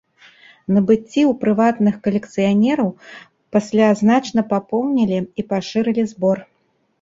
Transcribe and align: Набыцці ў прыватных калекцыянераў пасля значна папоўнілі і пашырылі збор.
Набыцці 0.75 1.01
ў 1.01 1.33
прыватных 1.43 1.99
калекцыянераў 2.07 2.89
пасля 3.57 3.91
значна 4.01 4.41
папоўнілі 4.55 5.19
і 5.21 5.41
пашырылі 5.53 6.03
збор. 6.15 6.37